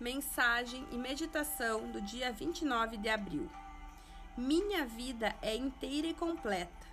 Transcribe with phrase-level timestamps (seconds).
[0.00, 3.50] Mensagem e meditação do dia 29 de abril.
[4.36, 6.86] Minha vida é inteira e completa,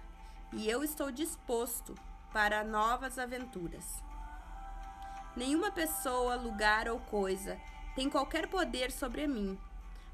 [0.51, 1.93] e eu estou disposto
[2.33, 4.01] para novas aventuras.
[5.35, 7.61] Nenhuma pessoa, lugar ou coisa
[7.95, 9.55] tem qualquer poder sobre mim,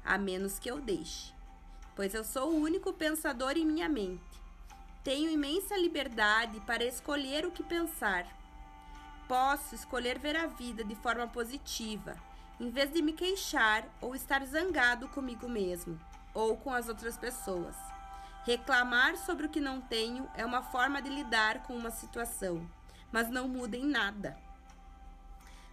[0.04, 1.32] a menos que eu deixe,
[1.96, 4.20] pois eu sou o único pensador em minha mente.
[5.02, 8.26] Tenho imensa liberdade para escolher o que pensar.
[9.26, 12.31] Posso escolher ver a vida de forma positiva
[12.62, 15.98] em vez de me queixar ou estar zangado comigo mesmo
[16.32, 17.74] ou com as outras pessoas.
[18.44, 22.64] Reclamar sobre o que não tenho é uma forma de lidar com uma situação,
[23.10, 24.38] mas não muda em nada.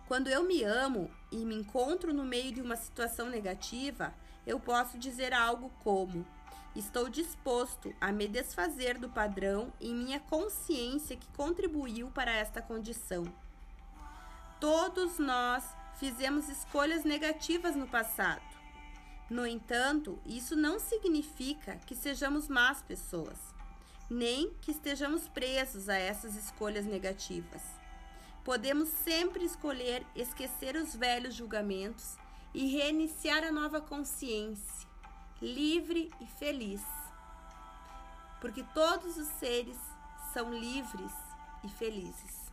[0.08, 4.12] Quando eu me amo e me encontro no meio de uma situação negativa,
[4.48, 6.26] eu posso dizer algo como:
[6.76, 13.26] Estou disposto a me desfazer do padrão em minha consciência que contribuiu para esta condição.
[14.60, 15.64] Todos nós
[16.00, 18.42] fizemos escolhas negativas no passado.
[19.30, 23.38] No entanto, isso não significa que sejamos más pessoas,
[24.10, 27.62] nem que estejamos presos a essas escolhas negativas.
[28.44, 32.18] Podemos sempre escolher esquecer os velhos julgamentos
[32.54, 34.88] e reiniciar a nova consciência,
[35.42, 36.82] livre e feliz.
[38.40, 39.78] Porque todos os seres
[40.34, 41.12] são livres
[41.64, 42.49] e felizes.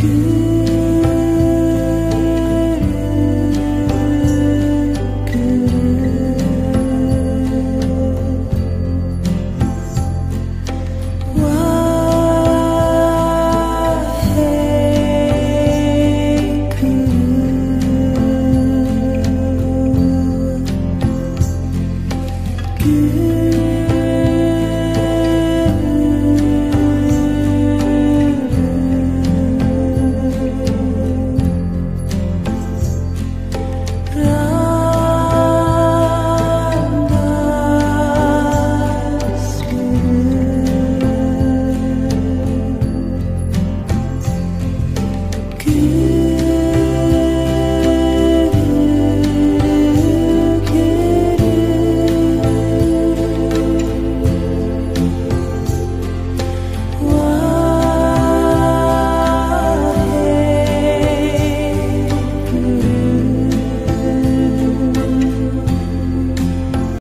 [0.00, 0.49] good.